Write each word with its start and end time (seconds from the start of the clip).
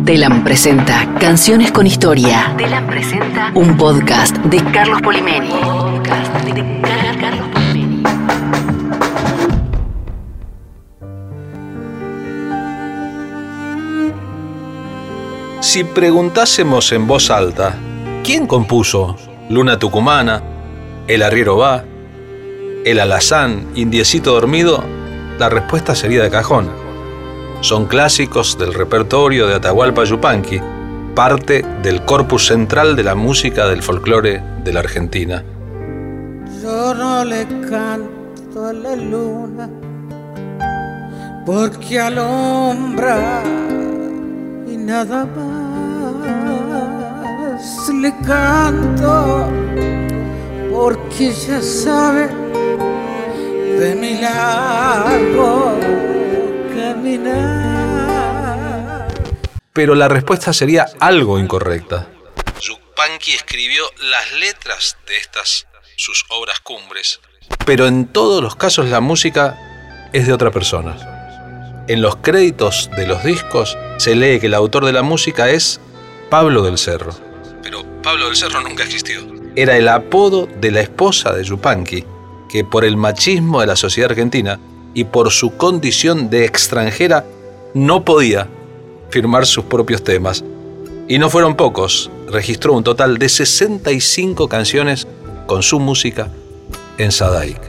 Telam 0.00 0.42
presenta 0.42 1.06
Canciones 1.20 1.70
con 1.70 1.86
Historia. 1.86 2.54
Telam 2.58 2.88
presenta 2.88 3.52
un 3.54 3.76
podcast 3.76 4.36
de 4.38 4.56
Carlos 4.72 5.00
Polimeni. 5.00 5.50
Si 15.60 15.84
preguntásemos 15.84 16.90
en 16.90 17.06
voz 17.06 17.30
alta, 17.30 17.76
¿quién 18.24 18.48
compuso 18.48 19.16
Luna 19.48 19.78
Tucumana, 19.78 20.42
El 21.06 21.22
Arriero 21.22 21.58
Va, 21.58 21.84
El 22.84 22.98
Alazán, 22.98 23.68
Indiecito 23.76 24.32
Dormido? 24.32 24.82
La 25.38 25.48
respuesta 25.48 25.94
sería 25.94 26.24
de 26.24 26.30
cajón 26.30 26.81
son 27.62 27.86
clásicos 27.86 28.58
del 28.58 28.74
repertorio 28.74 29.46
de 29.46 29.54
Atahualpa 29.54 30.02
Yupanqui, 30.04 30.60
parte 31.14 31.64
del 31.80 32.04
corpus 32.04 32.46
central 32.46 32.96
de 32.96 33.04
la 33.04 33.14
música 33.14 33.68
del 33.68 33.84
folclore 33.84 34.42
de 34.64 34.72
la 34.72 34.80
Argentina. 34.80 35.44
Yo 36.60 36.92
no 36.92 37.24
le 37.24 37.46
canto 37.70 38.66
a 38.66 38.72
la 38.72 38.96
luna 38.96 39.70
porque 41.46 42.00
alumbra 42.00 43.44
y 44.66 44.76
nada 44.76 45.24
más 45.24 45.92
le 47.94 48.12
canto 48.26 49.48
porque 50.72 51.30
ya 51.30 51.62
sabe 51.62 52.28
de 53.78 53.94
mi 53.94 54.14
pero 59.72 59.94
la 59.94 60.08
respuesta 60.08 60.52
sería 60.52 60.86
algo 61.00 61.38
incorrecta. 61.38 62.08
Yupanqui 62.60 63.32
escribió 63.32 63.82
las 64.00 64.32
letras 64.32 64.96
de 65.06 65.16
estas 65.16 65.66
sus 65.96 66.24
obras 66.30 66.60
cumbres, 66.60 67.20
pero 67.64 67.86
en 67.86 68.06
todos 68.06 68.42
los 68.42 68.56
casos 68.56 68.88
la 68.88 69.00
música 69.00 69.58
es 70.12 70.26
de 70.26 70.32
otra 70.32 70.50
persona. 70.50 71.84
En 71.88 72.02
los 72.02 72.16
créditos 72.16 72.90
de 72.96 73.06
los 73.06 73.24
discos 73.24 73.76
se 73.98 74.14
lee 74.14 74.40
que 74.40 74.46
el 74.46 74.54
autor 74.54 74.84
de 74.84 74.92
la 74.92 75.02
música 75.02 75.50
es 75.50 75.80
Pablo 76.30 76.62
del 76.62 76.78
Cerro. 76.78 77.12
Pero 77.62 77.84
Pablo 78.02 78.26
del 78.26 78.36
Cerro 78.36 78.60
nunca 78.60 78.84
existió. 78.84 79.20
Era 79.56 79.76
el 79.76 79.88
apodo 79.88 80.46
de 80.46 80.70
la 80.70 80.80
esposa 80.80 81.32
de 81.32 81.44
Yupanqui, 81.44 82.04
que 82.48 82.64
por 82.64 82.84
el 82.84 82.96
machismo 82.96 83.60
de 83.60 83.66
la 83.66 83.76
sociedad 83.76 84.10
argentina 84.10 84.58
y 84.94 85.04
por 85.04 85.30
su 85.30 85.56
condición 85.56 86.30
de 86.30 86.44
extranjera 86.44 87.24
no 87.74 88.04
podía 88.04 88.48
firmar 89.10 89.46
sus 89.46 89.64
propios 89.64 90.02
temas. 90.02 90.44
Y 91.08 91.18
no 91.18 91.30
fueron 91.30 91.56
pocos, 91.56 92.10
registró 92.28 92.74
un 92.74 92.84
total 92.84 93.18
de 93.18 93.28
65 93.28 94.48
canciones 94.48 95.06
con 95.46 95.62
su 95.62 95.78
música 95.78 96.28
en 96.98 97.12
Sadaic. 97.12 97.60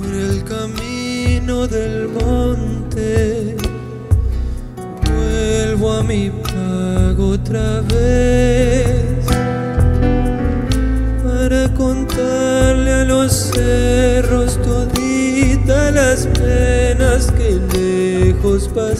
Por 0.00 0.14
el 0.14 0.44
camino 0.44 1.66
del 1.66 2.08
monte, 2.08 3.56
vuelvo 5.04 5.92
a 5.92 6.02
mi 6.02 6.30
pago 6.30 7.30
otra 7.30 7.82
vez 7.82 8.55
Para 18.76 18.92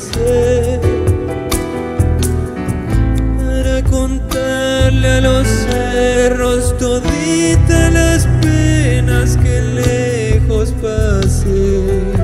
contarle 3.90 5.10
a 5.10 5.20
los 5.20 5.46
cerros 5.46 6.74
que 9.42 9.60
lejos 9.74 10.72
pasé. 10.80 12.14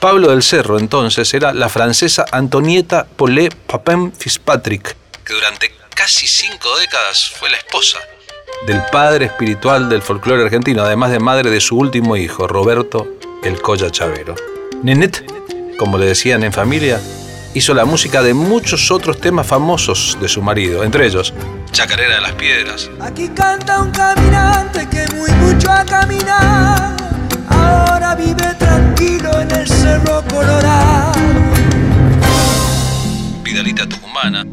Pablo 0.00 0.30
del 0.30 0.42
Cerro 0.42 0.78
entonces 0.78 1.34
era 1.34 1.52
la 1.52 1.68
francesa 1.68 2.24
Antonieta 2.32 3.04
Paulet 3.04 3.54
Papin 3.54 4.10
Fitzpatrick, 4.14 4.96
que 5.22 5.34
durante 5.34 5.70
casi 5.94 6.26
cinco 6.26 6.74
décadas 6.78 7.32
fue 7.38 7.50
la 7.50 7.58
esposa 7.58 7.98
del 8.66 8.80
padre 8.90 9.26
espiritual 9.26 9.90
del 9.90 10.00
folclore 10.00 10.44
argentino, 10.44 10.84
además 10.84 11.10
de 11.10 11.18
madre 11.18 11.50
de 11.50 11.60
su 11.60 11.76
último 11.76 12.16
hijo, 12.16 12.48
Roberto 12.48 13.08
El 13.42 13.60
Colla 13.60 13.90
Chavero. 13.90 14.34
Nenet, 14.82 15.39
como 15.80 15.96
le 15.96 16.04
decían 16.04 16.42
en 16.42 16.52
familia, 16.52 17.00
hizo 17.54 17.72
la 17.72 17.86
música 17.86 18.22
de 18.22 18.34
muchos 18.34 18.90
otros 18.90 19.18
temas 19.18 19.46
famosos 19.46 20.18
de 20.20 20.28
su 20.28 20.42
marido, 20.42 20.84
entre 20.84 21.06
ellos 21.06 21.32
Chacarera 21.70 22.16
de 22.16 22.20
las 22.20 22.32
Piedras. 22.32 22.90
Aquí 23.00 23.30
canta 23.30 23.80
un 23.80 23.90
caminante 23.90 24.86
que 24.90 25.06
muy 25.16 25.30
mucho 25.32 25.72
ha 25.72 25.82
caminado, 25.86 26.96
ahora 27.48 28.14
vive 28.14 28.54
tranquilo 28.58 29.40
en 29.40 29.50
el 29.52 29.66
Cerro 29.66 30.22
Colorado. 30.28 31.12
Vidalita 33.42 33.88
Tucumana, 33.88 34.44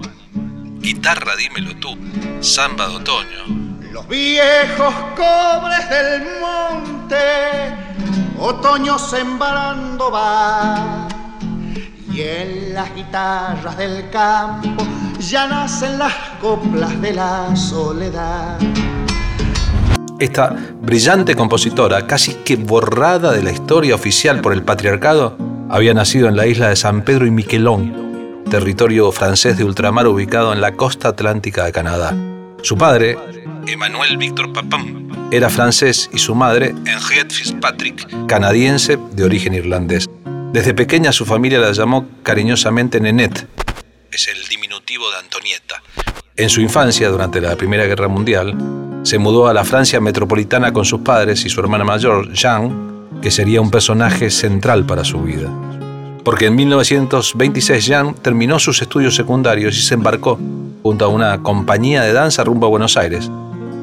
Guitarra 0.80 1.36
Dímelo 1.36 1.76
Tú, 1.76 1.98
Samba 2.40 2.88
de 2.88 2.96
Otoño, 2.96 3.44
los 3.92 4.08
viejos 4.08 4.94
cobres 5.18 5.90
del 5.90 6.22
monte, 6.40 7.18
otoño 8.40 8.98
sembrando 8.98 10.10
va. 10.10 11.07
Y 12.18 12.22
en 12.24 12.74
las 12.74 12.96
guitarras 12.96 13.78
del 13.78 14.10
campo 14.10 14.84
ya 15.20 15.46
nacen 15.46 16.00
las 16.00 16.16
coplas 16.42 17.00
de 17.00 17.14
la 17.14 17.56
soledad. 17.56 18.58
Esta 20.18 20.56
brillante 20.82 21.36
compositora, 21.36 22.08
casi 22.08 22.34
que 22.44 22.56
borrada 22.56 23.34
de 23.34 23.44
la 23.44 23.52
historia 23.52 23.94
oficial 23.94 24.42
por 24.42 24.54
el 24.54 24.64
patriarcado, 24.64 25.38
había 25.70 25.94
nacido 25.94 26.28
en 26.28 26.36
la 26.36 26.48
isla 26.48 26.70
de 26.70 26.76
San 26.76 27.04
Pedro 27.04 27.28
y 27.28 27.30
Miquelón, 27.30 28.44
territorio 28.50 29.12
francés 29.12 29.56
de 29.56 29.64
ultramar 29.64 30.08
ubicado 30.08 30.54
en 30.54 30.60
la 30.60 30.72
costa 30.72 31.10
atlántica 31.10 31.66
de 31.66 31.72
Canadá. 31.72 32.16
Su 32.64 32.76
padre, 32.80 33.16
Emmanuel 33.68 34.18
Victor 34.18 34.52
Papin. 34.54 35.08
Era 35.30 35.52
francés 35.52 36.10
y 36.12 36.18
su 36.18 36.34
madre, 36.34 36.70
Henriette 36.70 37.32
Fitzpatrick, 37.32 38.26
canadiense 38.26 38.98
de 39.12 39.24
origen 39.24 39.54
irlandés. 39.54 40.10
Desde 40.58 40.74
pequeña 40.74 41.12
su 41.12 41.24
familia 41.24 41.60
la 41.60 41.72
llamó 41.72 42.08
cariñosamente 42.24 43.00
Nenette. 43.00 43.46
Es 44.12 44.28
el 44.28 44.44
diminutivo 44.50 45.08
de 45.12 45.18
Antonieta. 45.18 45.84
En 46.36 46.50
su 46.50 46.62
infancia, 46.62 47.10
durante 47.10 47.40
la 47.40 47.56
Primera 47.56 47.86
Guerra 47.86 48.08
Mundial, 48.08 48.58
se 49.04 49.20
mudó 49.20 49.48
a 49.48 49.54
la 49.54 49.64
Francia 49.64 50.02
metropolitana 50.02 50.74
con 50.74 50.84
sus 50.84 51.02
padres 51.02 51.46
y 51.46 51.50
su 51.50 51.60
hermana 51.60 51.84
mayor, 51.84 52.34
Jean, 52.34 53.20
que 53.22 53.30
sería 53.30 53.62
un 53.62 53.70
personaje 53.70 54.32
central 54.32 54.84
para 54.88 55.04
su 55.04 55.22
vida. 55.22 55.48
Porque 56.24 56.48
en 56.48 56.56
1926 56.56 57.86
Jean 57.86 58.16
terminó 58.16 58.58
sus 58.58 58.82
estudios 58.82 59.16
secundarios 59.16 59.78
y 59.78 59.82
se 59.84 59.94
embarcó 59.94 60.40
junto 60.82 61.06
a 61.06 61.10
una 61.10 61.44
compañía 61.44 62.02
de 62.02 62.14
danza 62.14 62.44
rumbo 62.44 62.66
a 62.66 62.70
Buenos 62.72 62.98
Aires, 62.98 63.30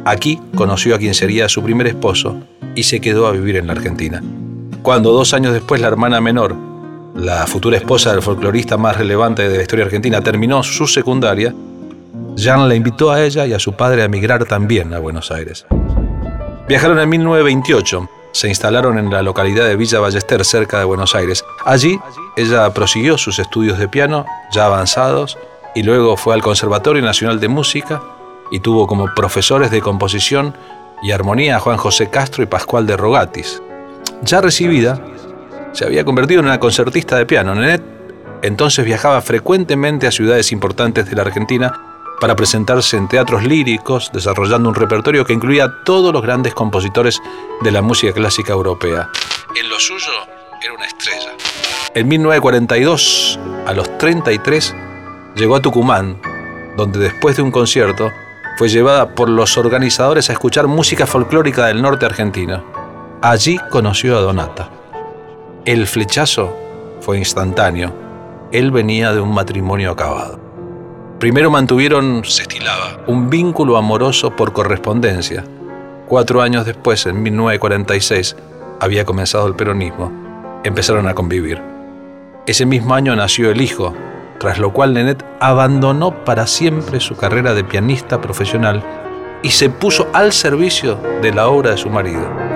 Aquí 0.07 0.39
conoció 0.55 0.95
a 0.95 0.99
quien 0.99 1.15
sería 1.15 1.49
su 1.49 1.63
primer 1.63 1.87
esposo 1.87 2.37
y 2.75 2.83
se 2.83 3.01
quedó 3.01 3.27
a 3.27 3.33
vivir 3.33 3.57
en 3.57 3.69
la 3.69 3.73
Argentina. 3.73 4.23
Cuando 4.85 5.13
dos 5.13 5.33
años 5.33 5.55
después 5.55 5.81
la 5.81 5.87
hermana 5.87 6.21
menor, 6.21 6.55
la 7.17 7.47
futura 7.47 7.79
esposa 7.79 8.13
del 8.13 8.21
folclorista 8.21 8.77
más 8.77 8.99
relevante 8.99 9.49
de 9.49 9.57
la 9.57 9.63
historia 9.63 9.87
argentina, 9.87 10.21
terminó 10.21 10.63
su 10.63 10.87
secundaria, 10.87 11.55
Jean 12.35 12.69
la 12.69 12.75
invitó 12.75 13.11
a 13.11 13.23
ella 13.25 13.47
y 13.47 13.55
a 13.55 13.59
su 13.59 13.73
padre 13.73 14.03
a 14.03 14.05
emigrar 14.05 14.45
también 14.45 14.93
a 14.93 14.99
Buenos 14.99 15.31
Aires. 15.31 15.65
Viajaron 16.69 16.99
en 16.99 17.09
1928, 17.09 18.11
se 18.33 18.49
instalaron 18.49 18.99
en 18.99 19.09
la 19.09 19.23
localidad 19.23 19.65
de 19.65 19.77
Villa 19.77 20.01
Ballester, 20.01 20.45
cerca 20.45 20.81
de 20.81 20.85
Buenos 20.85 21.15
Aires. 21.15 21.47
Allí 21.65 21.99
ella 22.37 22.69
prosiguió 22.75 23.17
sus 23.17 23.39
estudios 23.39 23.79
de 23.79 23.89
piano, 23.89 24.27
ya 24.53 24.67
avanzados, 24.67 25.39
y 25.75 25.83
luego 25.83 26.19
fue 26.19 26.35
al 26.35 26.43
Conservatorio 26.43 27.01
Nacional 27.01 27.41
de 27.41 27.49
Música 27.49 28.03
y 28.51 28.61
tuvo 28.61 28.87
como 28.87 29.07
profesores 29.15 29.71
de 29.71 29.81
composición 29.81 30.55
y 31.03 31.13
armonía 31.13 31.57
a 31.57 31.61
Juan 31.61 31.79
José 31.79 32.11
Castro 32.11 32.43
y 32.43 32.47
Pascual 32.47 32.87
de 32.87 32.99
Rogatis. 32.99 33.63
Ya 34.25 34.41
recibida, 34.41 34.99
se 35.73 35.85
había 35.85 36.05
convertido 36.05 36.41
en 36.41 36.47
una 36.47 36.59
concertista 36.59 37.17
de 37.17 37.27
piano. 37.27 37.55
Nenet 37.55 37.83
entonces 38.43 38.85
viajaba 38.85 39.21
frecuentemente 39.21 40.07
a 40.07 40.11
ciudades 40.11 40.51
importantes 40.53 41.09
de 41.09 41.17
la 41.17 41.23
Argentina 41.23 41.81
para 42.21 42.37
presentarse 42.37 42.97
en 42.97 43.09
teatros 43.09 43.45
líricos, 43.45 44.11
desarrollando 44.13 44.69
un 44.69 44.75
repertorio 44.75 45.27
que 45.27 45.33
incluía 45.35 45.65
a 45.65 45.85
todos 45.85 46.13
los 46.13 46.23
grandes 46.23 46.55
compositores 46.55 47.21
de 47.63 47.71
la 47.71 47.83
música 47.83 48.13
clásica 48.13 48.53
europea. 48.53 49.11
En 49.61 49.69
lo 49.69 49.79
suyo 49.79 50.13
era 50.63 50.73
una 50.73 50.87
estrella. 50.87 51.31
En 51.95 52.09
1942, 52.09 53.39
a 53.67 53.73
los 53.73 53.99
33, 53.99 54.75
llegó 55.37 55.57
a 55.57 55.61
Tucumán, 55.61 56.19
donde 56.77 56.99
después 56.99 57.37
de 57.37 57.43
un 57.43 57.51
concierto 57.51 58.11
fue 58.57 58.69
llevada 58.69 59.15
por 59.15 59.29
los 59.29 59.59
organizadores 59.59 60.31
a 60.31 60.33
escuchar 60.33 60.67
música 60.67 61.07
folclórica 61.07 61.67
del 61.67 61.83
norte 61.83 62.07
argentino. 62.07 62.74
Allí 63.25 63.59
conoció 63.71 64.17
a 64.17 64.21
Donata. 64.21 64.69
El 65.65 65.87
flechazo 65.87 66.55
fue 67.01 67.19
instantáneo 67.19 68.05
él 68.55 68.71
venía 68.71 69.13
de 69.13 69.21
un 69.21 69.35
matrimonio 69.35 69.91
acabado. 69.91 70.39
Primero 71.19 71.51
mantuvieron, 71.51 72.25
se 72.25 72.43
estilaba, 72.43 73.01
un 73.09 73.29
vínculo 73.29 73.77
amoroso 73.77 74.31
por 74.37 74.53
correspondencia. 74.53 75.43
Cuatro 76.07 76.41
años 76.41 76.65
después, 76.65 77.05
en 77.07 77.21
1946, 77.21 78.37
había 78.79 79.05
comenzado 79.05 79.49
el 79.49 79.57
peronismo. 79.57 80.13
Empezaron 80.63 81.09
a 81.09 81.15
convivir. 81.15 81.61
Ese 82.47 82.65
mismo 82.65 82.95
año 82.95 83.17
nació 83.17 83.51
el 83.51 83.61
hijo, 83.61 83.93
tras 84.39 84.61
lo 84.61 84.73
cual 84.73 84.95
Nenet 84.95 85.25
abandonó 85.41 86.25
para 86.25 86.47
siempre 86.47 87.01
su 87.01 87.17
carrera 87.17 87.55
de 87.55 87.65
pianista 87.65 88.21
profesional 88.21 88.85
y 89.43 89.51
se 89.51 89.69
puso 89.69 90.07
al 90.13 90.33
servicio 90.33 90.97
de 91.23 91.33
la 91.33 91.49
obra 91.49 91.73
de 91.73 91.79
su 91.79 91.91
marido. 91.91 92.54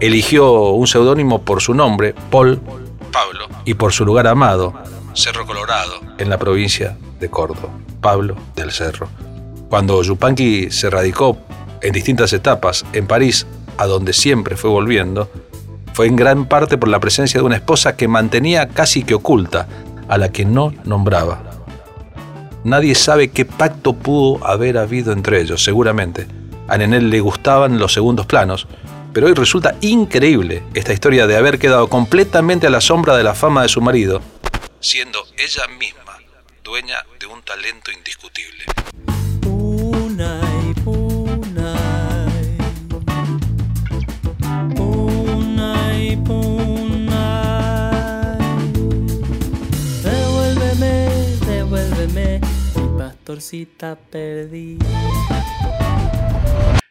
Eligió 0.00 0.70
un 0.70 0.86
seudónimo 0.86 1.42
por 1.42 1.60
su 1.60 1.74
nombre, 1.74 2.14
Paul 2.30 2.58
Pablo, 3.12 3.48
y 3.66 3.74
por 3.74 3.92
su 3.92 4.06
lugar 4.06 4.26
amado, 4.26 4.72
Cerro 5.12 5.46
Colorado, 5.46 6.00
en 6.16 6.30
la 6.30 6.38
provincia 6.38 6.96
de 7.18 7.28
Córdoba, 7.28 7.68
Pablo 8.00 8.34
del 8.56 8.72
Cerro. 8.72 9.08
Cuando 9.68 10.02
Yupanqui 10.02 10.70
se 10.70 10.88
radicó 10.88 11.36
en 11.82 11.92
distintas 11.92 12.32
etapas 12.32 12.86
en 12.94 13.06
París, 13.06 13.46
a 13.76 13.86
donde 13.86 14.14
siempre 14.14 14.56
fue 14.56 14.70
volviendo, 14.70 15.30
fue 15.92 16.06
en 16.06 16.16
gran 16.16 16.46
parte 16.46 16.78
por 16.78 16.88
la 16.88 16.98
presencia 16.98 17.38
de 17.38 17.46
una 17.46 17.56
esposa 17.56 17.94
que 17.94 18.08
mantenía 18.08 18.70
casi 18.70 19.02
que 19.02 19.14
oculta, 19.14 19.68
a 20.08 20.16
la 20.16 20.32
que 20.32 20.46
no 20.46 20.72
nombraba. 20.84 21.42
Nadie 22.64 22.94
sabe 22.94 23.28
qué 23.28 23.44
pacto 23.44 23.92
pudo 23.92 24.46
haber 24.46 24.78
habido 24.78 25.12
entre 25.12 25.42
ellos, 25.42 25.62
seguramente. 25.62 26.26
A 26.68 26.78
Nenel 26.78 27.10
le 27.10 27.20
gustaban 27.20 27.78
los 27.78 27.92
segundos 27.92 28.24
planos, 28.24 28.66
pero 29.12 29.26
hoy 29.26 29.34
resulta 29.34 29.76
increíble 29.80 30.62
esta 30.74 30.92
historia 30.92 31.26
de 31.26 31.36
haber 31.36 31.58
quedado 31.58 31.88
completamente 31.88 32.66
a 32.66 32.70
la 32.70 32.80
sombra 32.80 33.16
de 33.16 33.24
la 33.24 33.34
fama 33.34 33.62
de 33.62 33.68
su 33.68 33.80
marido, 33.80 34.22
siendo 34.80 35.24
ella 35.36 35.66
misma 35.78 36.18
dueña 36.62 37.04
de 37.18 37.26
un 37.26 37.42
talento 37.42 37.90
indiscutible. 37.90 38.64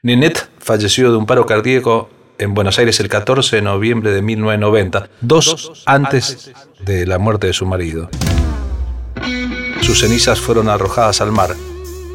Ninette 0.01 0.49
falleció 0.69 1.09
de 1.09 1.17
un 1.17 1.25
paro 1.25 1.47
cardíaco 1.47 2.11
en 2.37 2.53
Buenos 2.53 2.77
Aires 2.77 2.99
el 2.99 3.09
14 3.09 3.55
de 3.55 3.61
noviembre 3.63 4.11
de 4.11 4.21
1990, 4.21 5.09
dos 5.19 5.81
antes 5.87 6.51
de 6.85 7.07
la 7.07 7.17
muerte 7.17 7.47
de 7.47 7.53
su 7.53 7.65
marido. 7.65 8.07
Sus 9.81 10.01
cenizas 10.01 10.39
fueron 10.39 10.69
arrojadas 10.69 11.21
al 11.21 11.31
mar, 11.31 11.55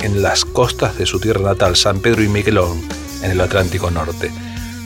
en 0.02 0.22
las 0.22 0.44
costas 0.44 0.96
de 0.96 1.04
su 1.04 1.18
tierra 1.18 1.40
natal, 1.40 1.74
San 1.74 1.98
Pedro 1.98 2.22
y 2.22 2.28
Miquelón, 2.28 2.80
en 3.24 3.32
el 3.32 3.40
Atlántico 3.40 3.90
Norte. 3.90 4.30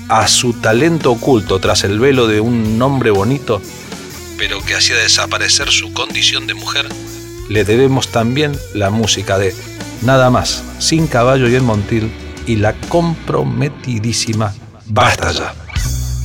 A 0.09 0.29
su 0.29 0.55
talento 0.55 1.12
oculto 1.12 1.59
tras 1.59 1.85
el 1.85 2.00
velo 2.00 2.26
de 2.26 2.41
un 2.41 2.79
nombre 2.79 3.11
bonito, 3.11 3.61
pero 4.38 4.65
que 4.65 4.76
hacía 4.76 4.97
desaparecer 4.97 5.69
su 5.69 5.93
condición 5.93 6.47
de 6.47 6.55
mujer, 6.55 6.87
le 7.50 7.65
debemos 7.65 8.09
también 8.09 8.59
la 8.73 8.88
música 8.88 9.37
de 9.37 9.55
Nada 10.00 10.31
más, 10.31 10.65
Sin 10.79 11.06
Caballo 11.06 11.50
y 11.50 11.55
el 11.55 11.62
Montil 11.62 12.11
y 12.49 12.56
la 12.56 12.73
comprometidísima 12.89 14.53
Basta 14.87 15.33
ya. 15.33 15.55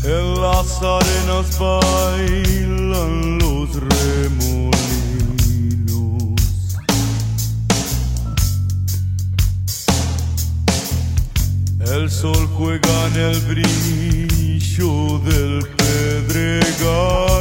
En 0.05 0.41
las 0.41 0.81
arenas 0.81 1.59
bailan 1.59 3.37
los 3.39 3.69
remolinos. 3.75 4.73
El 11.79 12.09
sol 12.09 12.47
juega 12.55 13.07
en 13.07 13.15
el 13.17 13.39
brillo 13.41 15.19
del 15.19 15.67
pedregal. 15.75 17.32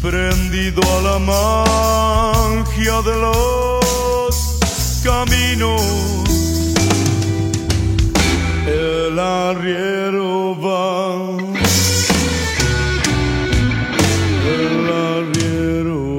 Prendido 0.00 0.80
a 0.98 1.02
la 1.02 1.18
magia 1.18 3.02
de 3.02 3.16
los 3.20 5.00
caminos. 5.04 5.82
El 8.66 9.18
arriero 9.18 10.56
va. 10.58 11.36
El 14.46 14.90
arriero. 14.90 16.18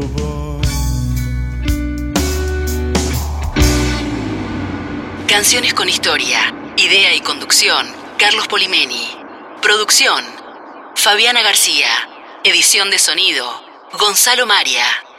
Canciones 5.27 5.73
con 5.73 5.89
historia. 5.89 6.53
Idea 6.77 7.15
y 7.15 7.21
conducción. 7.21 7.87
Carlos 8.17 8.47
Polimeni. 8.47 9.09
Producción. 9.61 10.23
Fabiana 10.95 11.41
García. 11.41 11.87
Edición 12.43 12.89
de 12.91 12.99
sonido. 12.99 13.70
Gonzalo 13.93 14.45
Maria. 14.45 15.10